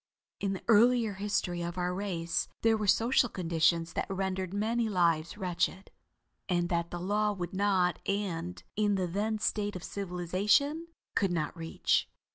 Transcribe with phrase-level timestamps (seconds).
[0.39, 5.37] In the earlier history of our race, there were social conditions that rendered many lives
[5.37, 5.91] wretched,
[6.49, 11.55] and that the law would not and, in the then state of civilization, could not
[11.55, 12.09] reach.